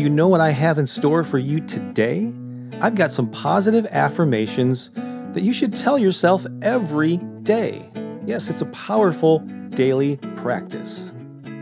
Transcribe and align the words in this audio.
Do 0.00 0.04
you 0.04 0.08
know 0.08 0.28
what 0.28 0.40
I 0.40 0.48
have 0.48 0.78
in 0.78 0.86
store 0.86 1.24
for 1.24 1.36
you 1.36 1.60
today? 1.60 2.32
I've 2.80 2.94
got 2.94 3.12
some 3.12 3.30
positive 3.30 3.84
affirmations 3.90 4.90
that 4.94 5.42
you 5.42 5.52
should 5.52 5.76
tell 5.76 5.98
yourself 5.98 6.46
every 6.62 7.18
day. 7.42 7.86
Yes, 8.24 8.48
it's 8.48 8.62
a 8.62 8.66
powerful 8.66 9.40
daily 9.68 10.16
practice. 10.36 11.12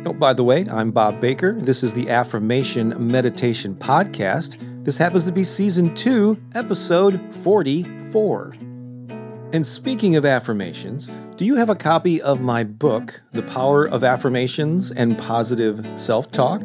Oh, 0.06 0.12
by 0.12 0.34
the 0.34 0.44
way, 0.44 0.69
I'm 0.70 0.92
Bob 0.92 1.20
Baker. 1.20 1.55
This 1.55 1.83
is 1.83 1.94
the 1.94 2.11
Affirmation 2.11 2.94
Meditation 3.09 3.75
Podcast. 3.75 4.84
This 4.84 4.97
happens 4.97 5.25
to 5.25 5.33
be 5.33 5.42
season 5.42 5.92
two, 5.97 6.41
episode 6.55 7.20
44. 7.42 8.55
And 9.53 9.66
speaking 9.66 10.14
of 10.14 10.25
affirmations, 10.25 11.11
do 11.34 11.44
you 11.44 11.56
have 11.56 11.70
a 11.70 11.75
copy 11.75 12.22
of 12.22 12.41
my 12.41 12.62
book, 12.62 13.20
The 13.33 13.42
Power 13.42 13.89
of 13.89 14.05
Affirmations 14.05 14.92
and 14.92 15.19
Positive 15.19 15.84
Self 15.98 16.31
Talk? 16.31 16.62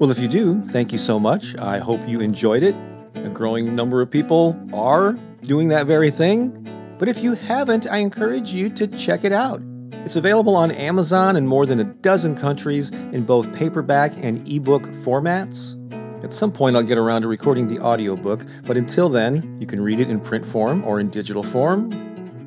Well, 0.00 0.10
if 0.10 0.18
you 0.18 0.28
do, 0.28 0.62
thank 0.62 0.92
you 0.92 0.98
so 0.98 1.20
much. 1.20 1.54
I 1.58 1.78
hope 1.78 2.00
you 2.08 2.22
enjoyed 2.22 2.62
it. 2.62 2.74
A 3.16 3.28
growing 3.28 3.76
number 3.76 4.00
of 4.00 4.10
people 4.10 4.58
are 4.72 5.12
doing 5.42 5.68
that 5.68 5.86
very 5.86 6.10
thing. 6.10 6.66
But 6.98 7.08
if 7.08 7.22
you 7.22 7.34
haven't, 7.34 7.86
I 7.86 7.98
encourage 7.98 8.48
you 8.48 8.70
to 8.70 8.86
check 8.86 9.24
it 9.24 9.32
out. 9.32 9.60
It's 10.06 10.16
available 10.16 10.56
on 10.56 10.70
Amazon 10.70 11.36
in 11.36 11.46
more 11.46 11.66
than 11.66 11.80
a 11.80 11.84
dozen 11.84 12.34
countries 12.34 12.88
in 12.88 13.26
both 13.26 13.52
paperback 13.52 14.14
and 14.24 14.48
ebook 14.48 14.84
formats. 15.04 15.76
At 16.24 16.32
some 16.32 16.50
point, 16.50 16.76
I'll 16.76 16.82
get 16.82 16.96
around 16.96 17.20
to 17.20 17.28
recording 17.28 17.68
the 17.68 17.78
audiobook, 17.80 18.46
but 18.64 18.78
until 18.78 19.10
then, 19.10 19.58
you 19.60 19.66
can 19.66 19.82
read 19.82 20.00
it 20.00 20.08
in 20.08 20.18
print 20.18 20.46
form 20.46 20.82
or 20.82 20.98
in 20.98 21.10
digital 21.10 21.42
form. 21.42 21.92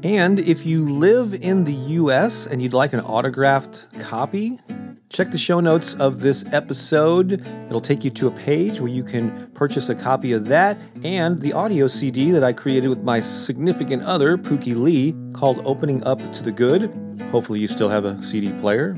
And 0.03 0.39
if 0.39 0.65
you 0.65 0.89
live 0.89 1.35
in 1.35 1.65
the 1.65 1.73
US 2.01 2.47
and 2.47 2.63
you'd 2.63 2.73
like 2.73 2.93
an 2.93 3.01
autographed 3.01 3.85
copy, 3.99 4.59
Check 5.13 5.29
the 5.29 5.37
show 5.37 5.59
notes 5.59 5.93
of 5.99 6.21
this 6.21 6.43
episode. 6.51 7.33
It'll 7.67 7.79
take 7.79 8.03
you 8.03 8.09
to 8.09 8.25
a 8.25 8.31
page 8.31 8.79
where 8.79 8.89
you 8.89 9.03
can 9.03 9.45
purchase 9.53 9.89
a 9.89 9.93
copy 9.93 10.31
of 10.31 10.45
that 10.45 10.75
and 11.03 11.39
the 11.39 11.53
audio 11.53 11.85
CD 11.85 12.31
that 12.31 12.43
I 12.43 12.51
created 12.51 12.87
with 12.87 13.03
my 13.03 13.19
significant 13.19 14.01
other, 14.01 14.39
Pookie 14.39 14.75
Lee, 14.75 15.13
called 15.33 15.61
Opening 15.65 16.03
Up 16.03 16.17
to 16.33 16.41
the 16.41 16.51
Good. 16.51 16.91
Hopefully, 17.31 17.59
you 17.59 17.67
still 17.67 17.89
have 17.89 18.05
a 18.05 18.23
CD 18.23 18.51
player 18.53 18.97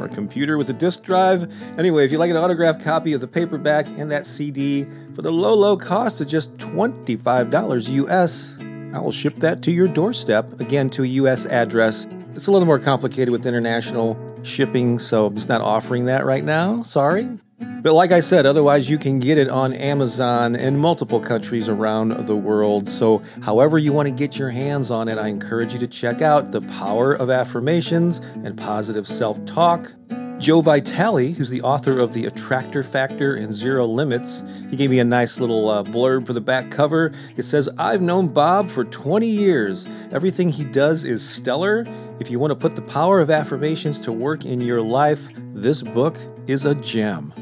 or 0.00 0.06
a 0.06 0.08
computer 0.08 0.58
with 0.58 0.70
a 0.70 0.72
disk 0.72 1.04
drive. 1.04 1.48
Anyway, 1.78 2.04
if 2.04 2.10
you'd 2.10 2.18
like 2.18 2.32
an 2.32 2.36
autographed 2.36 2.82
copy 2.82 3.12
of 3.12 3.20
the 3.20 3.28
paperback 3.28 3.86
and 3.96 4.10
that 4.10 4.26
CD 4.26 4.88
for 5.14 5.22
the 5.22 5.30
low, 5.30 5.54
low 5.54 5.76
cost 5.76 6.20
of 6.20 6.26
just 6.26 6.56
$25 6.56 7.88
US, 7.90 8.56
I 8.92 8.98
will 8.98 9.12
ship 9.12 9.36
that 9.36 9.62
to 9.62 9.70
your 9.70 9.86
doorstep, 9.86 10.58
again 10.58 10.90
to 10.90 11.04
a 11.04 11.06
US 11.06 11.46
address. 11.46 12.08
It's 12.34 12.48
a 12.48 12.50
little 12.50 12.66
more 12.66 12.80
complicated 12.80 13.30
with 13.30 13.46
international 13.46 14.18
shipping, 14.42 14.98
so 14.98 15.26
I'm 15.26 15.36
just 15.36 15.48
not 15.48 15.60
offering 15.60 16.06
that 16.06 16.26
right 16.26 16.44
now. 16.44 16.82
Sorry. 16.82 17.28
But 17.60 17.94
like 17.94 18.10
I 18.10 18.18
said, 18.18 18.44
otherwise 18.44 18.90
you 18.90 18.98
can 18.98 19.20
get 19.20 19.38
it 19.38 19.48
on 19.48 19.72
Amazon 19.72 20.56
in 20.56 20.76
multiple 20.76 21.20
countries 21.20 21.68
around 21.68 22.26
the 22.26 22.34
world. 22.34 22.88
So, 22.88 23.22
however 23.40 23.78
you 23.78 23.92
want 23.92 24.08
to 24.08 24.14
get 24.14 24.36
your 24.36 24.50
hands 24.50 24.90
on 24.90 25.08
it, 25.08 25.16
I 25.16 25.28
encourage 25.28 25.74
you 25.74 25.78
to 25.78 25.86
check 25.86 26.22
out 26.22 26.50
The 26.50 26.62
Power 26.62 27.12
of 27.14 27.30
Affirmations 27.30 28.18
and 28.42 28.58
Positive 28.58 29.06
Self 29.06 29.42
Talk. 29.46 29.92
Joe 30.38 30.60
Vitale, 30.60 31.32
who's 31.32 31.48
the 31.48 31.62
author 31.62 31.98
of 31.98 32.12
The 32.12 32.26
Attractor 32.26 32.82
Factor 32.82 33.36
and 33.36 33.52
Zero 33.52 33.86
Limits, 33.86 34.42
he 34.68 34.76
gave 34.76 34.90
me 34.90 34.98
a 34.98 35.04
nice 35.04 35.38
little 35.38 35.70
uh, 35.70 35.84
blurb 35.84 36.26
for 36.26 36.32
the 36.32 36.40
back 36.40 36.70
cover. 36.70 37.12
It 37.36 37.44
says, 37.44 37.68
I've 37.78 38.02
known 38.02 38.28
Bob 38.28 38.70
for 38.70 38.84
20 38.84 39.26
years. 39.28 39.88
Everything 40.10 40.48
he 40.48 40.64
does 40.64 41.04
is 41.04 41.26
stellar. 41.26 41.86
If 42.20 42.30
you 42.30 42.38
want 42.38 42.52
to 42.52 42.54
put 42.54 42.76
the 42.76 42.82
power 42.82 43.20
of 43.20 43.30
affirmations 43.30 43.98
to 44.00 44.12
work 44.12 44.44
in 44.44 44.60
your 44.60 44.80
life, 44.80 45.20
this 45.52 45.82
book 45.82 46.16
is 46.46 46.64
a 46.64 46.74
gem. 46.76 47.32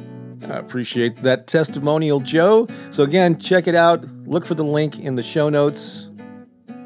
I 0.45 0.57
appreciate 0.57 1.17
that 1.23 1.47
testimonial, 1.47 2.21
Joe. 2.21 2.67
So, 2.91 3.03
again, 3.03 3.39
check 3.39 3.67
it 3.67 3.75
out. 3.75 4.05
Look 4.27 4.47
for 4.47 4.55
the 4.55 4.65
link 4.65 4.99
in 4.99 5.15
the 5.15 5.23
show 5.23 5.49
notes. 5.49 6.09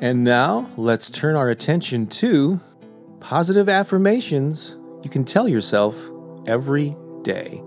And 0.00 0.24
now, 0.24 0.68
let's 0.76 1.10
turn 1.10 1.36
our 1.36 1.48
attention 1.48 2.06
to 2.08 2.60
positive 3.20 3.68
affirmations 3.68 4.76
you 5.02 5.10
can 5.10 5.24
tell 5.24 5.48
yourself 5.48 5.96
every 6.46 6.96
day. 7.22 7.62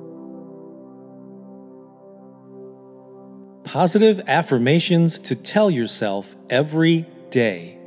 Positive 3.63 4.21
affirmations 4.27 5.19
to 5.19 5.35
tell 5.35 5.71
yourself 5.71 6.35
every 6.49 7.05
day. 7.29 7.78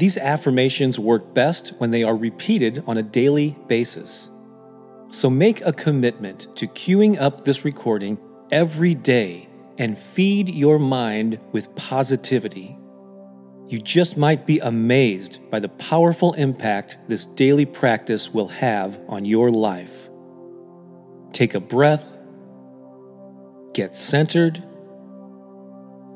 These 0.00 0.16
affirmations 0.16 0.98
work 0.98 1.34
best 1.34 1.74
when 1.76 1.90
they 1.90 2.04
are 2.04 2.16
repeated 2.16 2.82
on 2.86 2.96
a 2.96 3.02
daily 3.02 3.54
basis. 3.66 4.30
So 5.10 5.28
make 5.28 5.60
a 5.60 5.74
commitment 5.74 6.48
to 6.56 6.66
queuing 6.68 7.20
up 7.20 7.44
this 7.44 7.66
recording 7.66 8.18
every 8.50 8.94
day 8.94 9.46
and 9.76 9.98
feed 9.98 10.48
your 10.48 10.78
mind 10.78 11.38
with 11.52 11.74
positivity. 11.76 12.78
You 13.68 13.78
just 13.78 14.16
might 14.16 14.46
be 14.46 14.58
amazed 14.60 15.38
by 15.50 15.60
the 15.60 15.68
powerful 15.68 16.32
impact 16.32 16.96
this 17.08 17.26
daily 17.26 17.66
practice 17.66 18.32
will 18.32 18.48
have 18.48 18.98
on 19.06 19.26
your 19.26 19.50
life. 19.50 20.08
Take 21.34 21.52
a 21.52 21.60
breath, 21.60 22.16
get 23.74 23.94
centered, 23.94 24.64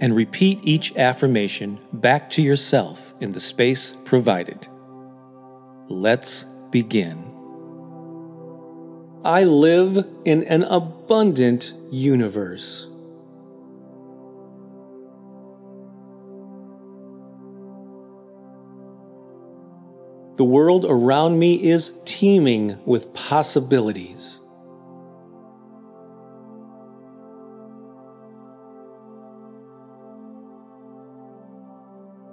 and 0.05 0.15
repeat 0.15 0.61
each 0.65 0.95
affirmation 0.97 1.79
back 1.95 2.29
to 2.29 2.43
yourself 2.43 3.15
in 3.23 3.31
the 3.31 3.41
space 3.41 3.95
provided. 4.05 4.69
Let's 5.89 6.45
begin. 6.71 7.25
I 9.25 9.45
live 9.45 10.07
in 10.27 10.43
an 10.43 10.65
abundant 10.65 11.73
universe. 11.91 12.87
The 20.37 20.45
world 20.45 20.85
around 20.87 21.39
me 21.39 21.55
is 21.65 21.95
teeming 22.05 22.79
with 22.85 23.11
possibilities. 23.15 24.41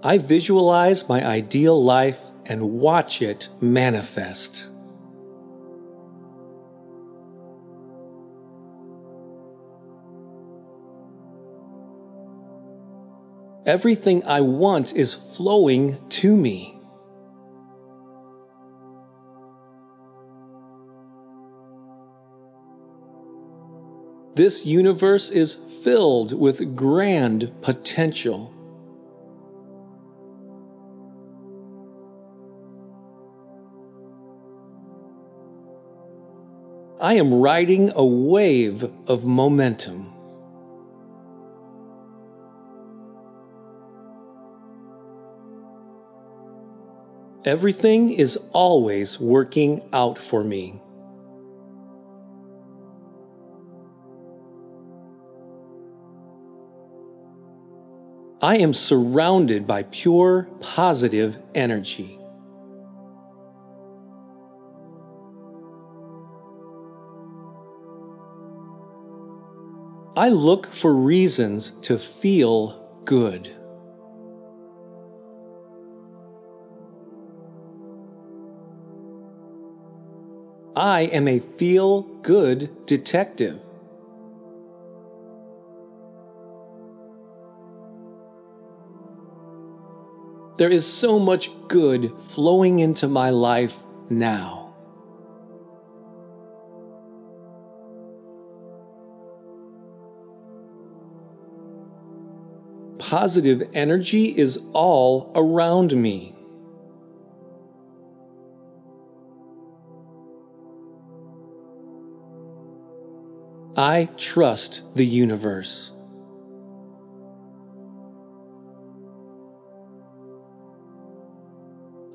I 0.04 0.18
visualize 0.18 1.08
my 1.08 1.24
ideal 1.24 1.82
life 1.84 2.20
and 2.48 2.80
watch 2.80 3.22
it 3.22 3.50
manifest. 3.60 4.68
Everything 13.68 14.24
I 14.26 14.42
want 14.42 14.96
is 14.96 15.14
flowing 15.14 15.98
to 16.10 16.36
me. 16.36 16.80
This 24.34 24.66
universe 24.66 25.30
is 25.30 25.58
filled 25.84 26.40
with 26.40 26.76
grand 26.76 27.52
potential. 27.62 28.52
I 37.02 37.16
am 37.16 37.34
riding 37.34 37.92
a 37.96 38.06
wave 38.06 38.84
of 39.08 39.26
momentum. 39.26 40.14
Everything 47.44 48.12
is 48.12 48.38
always 48.54 49.20
working 49.20 49.82
out 49.92 50.20
for 50.20 50.44
me. 50.44 50.80
I 58.44 58.58
am 58.58 58.74
surrounded 58.74 59.66
by 59.66 59.84
pure 59.90 60.48
positive 60.60 61.40
energy. 61.56 62.21
I 70.16 70.28
look 70.28 70.74
for 70.74 70.94
reasons 70.94 71.72
to 71.84 71.98
feel 71.98 72.86
good. 73.06 73.50
I 80.76 81.04
am 81.14 81.30
a 81.30 81.40
feel 81.40 82.02
good 82.24 82.86
detective. 82.86 83.60
There 90.58 90.70
is 90.70 90.86
so 90.86 91.20
much 91.20 91.50
good 91.70 92.12
flowing 92.20 92.80
into 92.80 93.08
my 93.08 93.30
life 93.30 93.82
now. 94.10 94.61
Positive 103.12 103.62
energy 103.74 104.28
is 104.28 104.58
all 104.72 105.34
around 105.36 105.94
me. 105.94 106.34
I 113.76 114.08
trust 114.16 114.96
the 114.96 115.06
universe. 115.06 115.92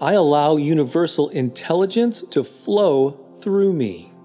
I 0.00 0.14
allow 0.14 0.56
universal 0.56 1.28
intelligence 1.28 2.22
to 2.30 2.42
flow 2.42 3.20
through 3.42 3.74
me. 3.74 4.15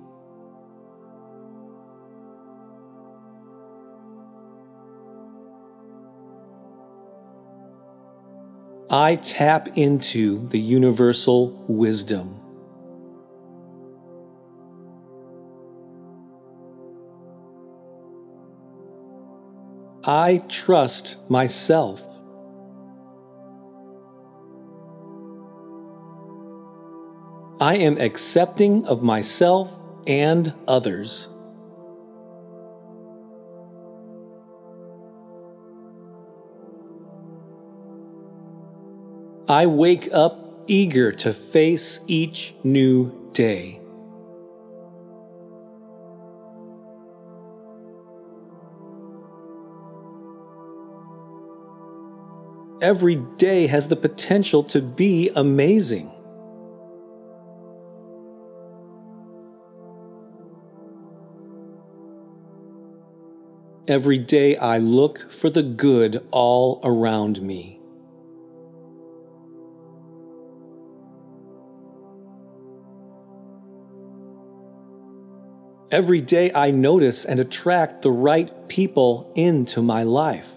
I 8.94 9.16
tap 9.16 9.78
into 9.78 10.50
the 10.50 10.60
universal 10.60 11.52
wisdom. 11.70 12.38
I 20.04 20.44
trust 20.50 21.16
myself. 21.30 22.02
I 27.62 27.78
am 27.78 27.98
accepting 27.98 28.86
of 28.88 29.02
myself 29.02 29.72
and 30.06 30.54
others. 30.68 31.30
I 39.52 39.66
wake 39.66 40.08
up 40.14 40.64
eager 40.68 41.12
to 41.12 41.34
face 41.34 42.00
each 42.08 42.56
new 42.64 43.12
day. 43.34 43.82
Every 52.82 53.18
day 53.18 53.68
has 53.68 53.90
the 53.90 53.98
potential 53.98 54.64
to 54.64 54.82
be 54.82 55.30
amazing. 55.36 56.10
Every 63.90 64.18
day 64.18 64.56
I 64.56 64.78
look 64.78 65.30
for 65.30 65.50
the 65.50 65.62
good 65.62 66.26
all 66.32 66.80
around 66.86 67.42
me. 67.42 67.81
Every 75.92 76.22
day 76.22 76.54
I 76.54 76.72
notice 76.72 77.26
and 77.26 77.38
attract 77.38 78.02
the 78.02 78.12
right 78.12 78.50
people 78.70 79.30
into 79.36 79.82
my 79.82 80.04
life. 80.04 80.48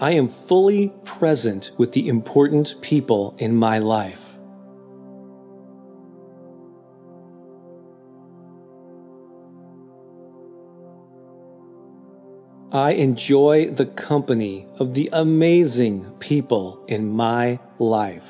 I 0.00 0.12
am 0.12 0.28
fully 0.28 0.92
present 1.04 1.72
with 1.76 1.90
the 1.90 2.06
important 2.06 2.76
people 2.82 3.34
in 3.38 3.56
my 3.56 3.78
life. 3.78 4.25
I 12.76 12.90
enjoy 12.90 13.70
the 13.70 13.86
company 13.86 14.66
of 14.78 14.92
the 14.92 15.08
amazing 15.10 16.04
people 16.18 16.84
in 16.86 17.08
my 17.08 17.58
life. 17.78 18.22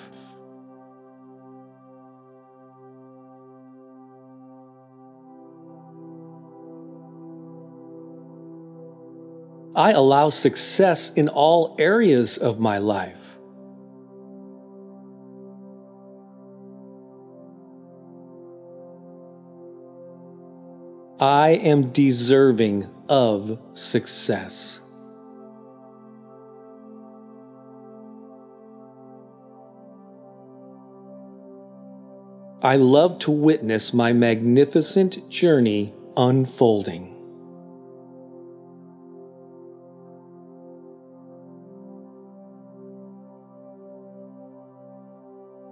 I 9.75 9.91
allow 9.91 10.29
success 10.29 11.12
in 11.15 11.29
all 11.29 11.75
areas 11.81 12.38
of 12.38 12.61
my 12.61 12.79
life. 12.79 13.36
I 21.26 21.49
am 21.49 21.90
deserving 21.90 22.88
of 23.09 23.59
success. 23.75 24.78
I 32.62 32.76
love 32.76 33.18
to 33.18 33.33
witness 33.33 33.92
my 33.92 34.12
magnificent 34.12 35.28
journey 35.28 35.92
unfolding. 36.16 37.12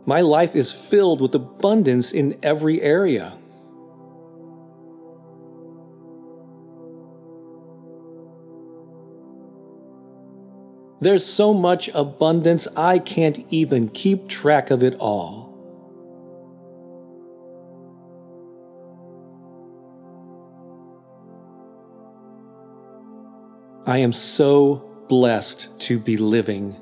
My 0.04 0.20
life 0.20 0.56
is 0.56 0.72
filled 0.72 1.20
with 1.20 1.32
abundance 1.36 2.10
in 2.10 2.40
every 2.42 2.82
area. 2.82 3.38
There's 11.04 11.26
so 11.26 11.52
much 11.52 11.88
abundance, 11.88 12.66
I 12.74 12.98
can't 12.98 13.44
even 13.50 13.90
keep 13.90 14.26
track 14.26 14.70
of 14.70 14.82
it 14.82 14.94
all. 14.94 15.52
I 23.86 23.98
am 23.98 24.14
so 24.14 24.76
blessed 25.10 25.78
to 25.80 25.98
be 25.98 26.16
living. 26.16 26.74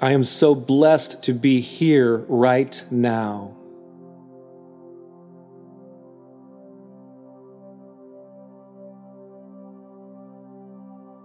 I 0.00 0.12
am 0.12 0.24
so 0.24 0.54
blessed 0.54 1.22
to 1.24 1.34
be 1.34 1.60
here 1.60 2.16
right 2.28 2.82
now. 2.90 3.61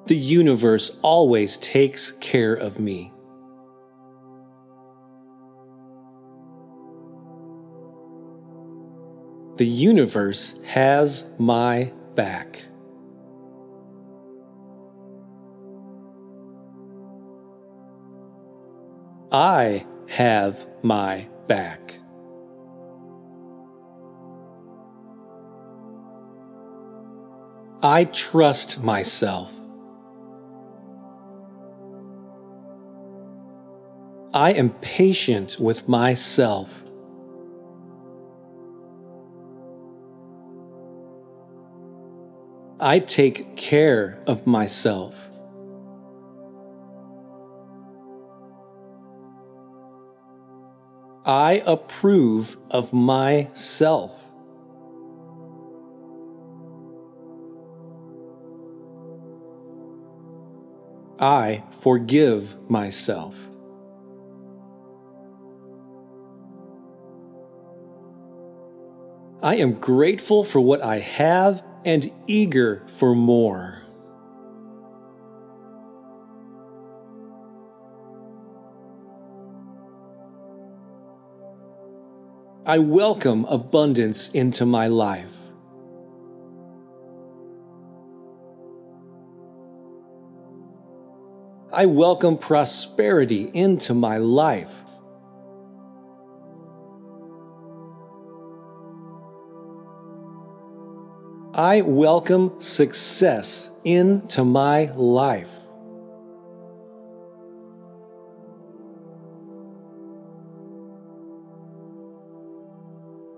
The 0.08 0.16
universe 0.16 0.90
always 1.02 1.58
takes 1.58 2.12
care 2.12 2.54
of 2.54 2.80
me. 2.80 3.12
The 9.58 9.66
universe 9.66 10.54
has 10.64 11.26
my 11.38 11.92
back. 12.16 12.64
I 19.30 19.86
have 20.08 20.66
my 20.84 21.28
back. 21.48 22.00
I 27.84 28.06
trust 28.06 28.82
myself. 28.82 29.52
I 34.38 34.51
am 34.51 34.70
patient 34.70 35.60
with 35.60 35.89
myself. 35.89 36.70
I 42.79 43.00
take 43.00 43.56
care 43.56 44.20
of 44.27 44.46
myself. 44.46 45.15
I 51.25 51.63
approve 51.65 52.58
of 52.70 52.94
myself. 52.94 54.12
I 61.20 61.63
forgive 61.82 62.70
myself. 62.70 63.34
I 69.48 69.56
am 69.56 69.75
grateful 69.75 70.44
for 70.44 70.60
what 70.60 70.82
I 70.82 71.00
have 71.00 71.63
and 71.86 72.12
eager 72.27 72.86
for 72.98 73.16
more. 73.16 73.82
I 82.66 82.80
welcome 82.80 83.46
abundance 83.46 84.30
into 84.32 84.66
my 84.66 84.88
life. 84.88 85.32
I 91.72 91.86
welcome 91.86 92.38
prosperity 92.38 93.50
into 93.54 93.94
my 93.94 94.18
life. 94.18 94.87
I 101.58 101.82
welcome 101.82 102.62
success 102.62 103.72
into 103.84 104.44
my 104.44 104.92
life. 104.94 105.50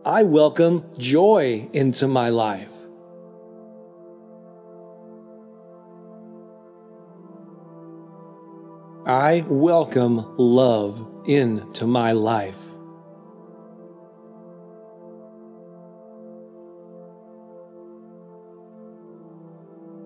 I 0.04 0.24
welcome 0.24 0.84
joy 0.98 1.70
into 1.72 2.10
my 2.10 2.28
life. 2.28 2.68
I 9.06 9.46
welcome 9.48 10.36
love 10.38 11.08
into 11.26 11.88
my 11.88 12.12
life. 12.12 12.69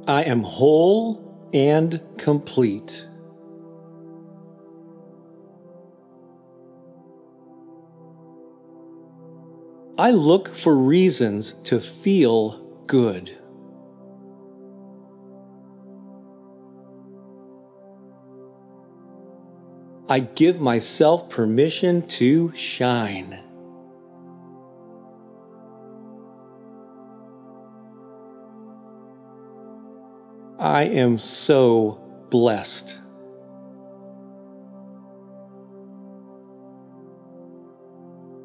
I 0.08 0.24
am 0.24 0.44
whole 0.44 1.50
and 1.54 2.02
complete. 2.18 3.08
I 9.98 10.12
look 10.12 10.54
for 10.54 10.76
reasons 10.76 11.54
to 11.66 11.80
feel 11.80 12.60
good. 12.88 13.38
I 20.10 20.20
give 20.20 20.60
myself 20.60 21.30
permission 21.30 22.06
to 22.08 22.52
shine. 22.56 23.40
I 30.64 30.84
am 30.84 31.20
so 31.20 32.00
blessed. 32.30 32.98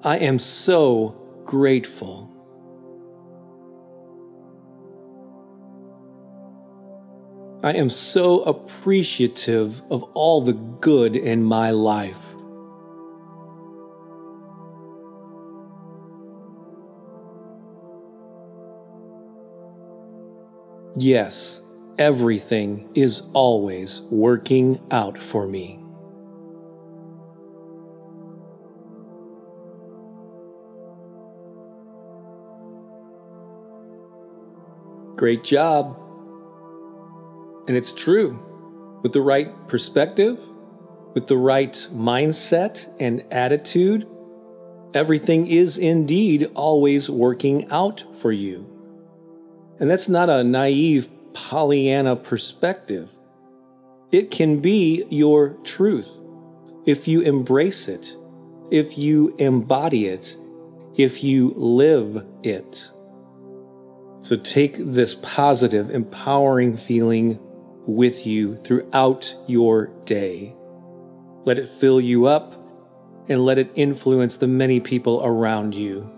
I 0.03 0.19
am 0.19 0.41
so 0.41 1.15
grateful. 1.45 2.29
I 7.63 7.75
am 7.75 7.89
so 7.89 8.41
appreciative 8.41 9.81
of 9.89 10.03
all 10.15 10.43
the 10.43 10.55
good 10.55 11.15
in 11.15 11.45
my 11.45 11.71
life. 11.71 12.17
Yes, 20.97 21.63
everything 21.99 22.89
is 22.95 23.23
always 23.33 24.03
working 24.11 24.81
out 24.91 25.19
for 25.19 25.47
me. 25.47 25.81
Great 35.17 35.43
job. 35.43 35.99
And 37.67 37.77
it's 37.77 37.93
true. 37.93 38.39
With 39.03 39.13
the 39.13 39.21
right 39.21 39.51
perspective, 39.67 40.39
with 41.15 41.27
the 41.27 41.37
right 41.37 41.73
mindset 41.93 42.89
and 43.01 43.25
attitude, 43.33 44.07
everything 44.95 45.49
is 45.49 45.77
indeed 45.77 46.51
always 46.55 47.11
working 47.11 47.69
out 47.71 48.05
for 48.21 48.31
you. 48.31 48.65
And 49.81 49.91
that's 49.91 50.09
not 50.09 50.31
a 50.31 50.45
naive 50.45 51.09
Pollyanna 51.35 52.17
perspective. 52.17 53.11
It 54.11 54.31
can 54.31 54.61
be 54.61 55.05
your 55.11 55.51
truth 55.65 56.09
if 56.87 57.07
you 57.07 57.21
embrace 57.21 57.89
it, 57.89 58.17
if 58.71 58.97
you 58.97 59.35
embody 59.39 60.07
it, 60.07 60.37
if 60.97 61.23
you 61.23 61.53
live 61.57 62.25
it. 62.43 62.91
So 64.21 64.37
take 64.37 64.77
this 64.79 65.15
positive, 65.15 65.91
empowering 65.91 66.77
feeling 66.77 67.39
with 67.87 68.27
you 68.27 68.57
throughout 68.65 69.35
your 69.47 69.87
day. 70.05 70.55
Let 71.45 71.59
it 71.59 71.69
fill 71.69 72.01
you 72.01 72.27
up 72.27 72.55
and 73.29 73.45
let 73.45 73.59
it 73.59 73.71
influence 73.75 74.37
the 74.37 74.47
many 74.47 74.81
people 74.81 75.23
around 75.25 75.75
you. 75.75 76.11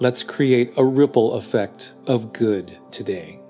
Let's 0.00 0.22
create 0.22 0.72
a 0.76 0.84
ripple 0.84 1.34
effect 1.34 1.94
of 2.06 2.32
good 2.32 2.76
today. 2.90 3.40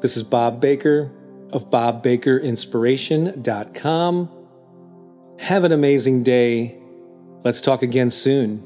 This 0.00 0.16
is 0.16 0.22
Bob 0.22 0.60
Baker 0.60 1.10
of 1.52 1.70
BobBakerInspiration.com. 1.70 4.30
Have 5.40 5.64
an 5.64 5.72
amazing 5.72 6.22
day. 6.22 6.80
Let's 7.44 7.60
talk 7.60 7.82
again 7.82 8.10
soon. 8.10 8.64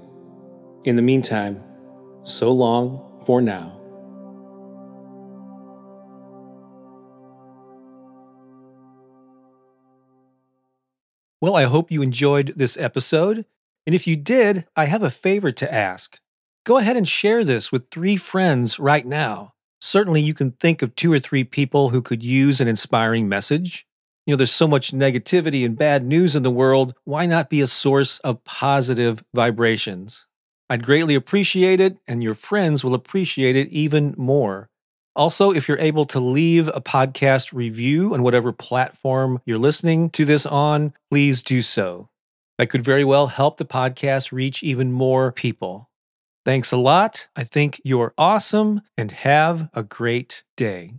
In 0.84 0.96
the 0.96 1.02
meantime, 1.02 1.64
so 2.22 2.52
long 2.52 3.22
for 3.24 3.40
now. 3.40 3.78
Well, 11.40 11.56
I 11.56 11.64
hope 11.64 11.90
you 11.90 12.02
enjoyed 12.02 12.52
this 12.56 12.76
episode. 12.76 13.46
And 13.86 13.94
if 13.94 14.06
you 14.06 14.16
did, 14.16 14.66
I 14.76 14.84
have 14.84 15.02
a 15.02 15.08
favor 15.08 15.50
to 15.50 15.72
ask. 15.72 16.20
Go 16.64 16.76
ahead 16.76 16.98
and 16.98 17.08
share 17.08 17.42
this 17.42 17.72
with 17.72 17.88
three 17.90 18.18
friends 18.18 18.78
right 18.78 19.06
now 19.06 19.51
certainly 19.82 20.20
you 20.20 20.32
can 20.32 20.52
think 20.52 20.80
of 20.80 20.94
two 20.94 21.12
or 21.12 21.18
three 21.18 21.42
people 21.42 21.88
who 21.88 22.00
could 22.00 22.22
use 22.22 22.60
an 22.60 22.68
inspiring 22.68 23.28
message. 23.28 23.84
You 24.24 24.32
know, 24.32 24.36
there's 24.36 24.52
so 24.52 24.68
much 24.68 24.92
negativity 24.92 25.64
and 25.64 25.76
bad 25.76 26.06
news 26.06 26.36
in 26.36 26.44
the 26.44 26.52
world. 26.52 26.94
Why 27.04 27.26
not 27.26 27.50
be 27.50 27.60
a 27.60 27.66
source 27.66 28.20
of 28.20 28.44
positive 28.44 29.24
vibrations? 29.34 30.26
I'd 30.70 30.86
greatly 30.86 31.16
appreciate 31.16 31.80
it, 31.80 31.98
and 32.06 32.22
your 32.22 32.36
friends 32.36 32.84
will 32.84 32.94
appreciate 32.94 33.56
it 33.56 33.68
even 33.70 34.14
more. 34.16 34.70
Also, 35.16 35.50
if 35.50 35.66
you're 35.66 35.78
able 35.78 36.06
to 36.06 36.20
leave 36.20 36.68
a 36.68 36.80
podcast 36.80 37.52
review 37.52 38.14
on 38.14 38.22
whatever 38.22 38.52
platform 38.52 39.40
you're 39.44 39.58
listening 39.58 40.10
to 40.10 40.24
this 40.24 40.46
on, 40.46 40.94
please 41.10 41.42
do 41.42 41.60
so. 41.60 42.08
That 42.56 42.68
could 42.68 42.84
very 42.84 43.04
well 43.04 43.26
help 43.26 43.56
the 43.56 43.64
podcast 43.64 44.30
reach 44.30 44.62
even 44.62 44.92
more 44.92 45.32
people. 45.32 45.90
Thanks 46.44 46.72
a 46.72 46.76
lot. 46.76 47.28
I 47.36 47.44
think 47.44 47.80
you're 47.84 48.14
awesome 48.18 48.82
and 48.96 49.10
have 49.12 49.68
a 49.74 49.82
great 49.82 50.42
day. 50.56 50.94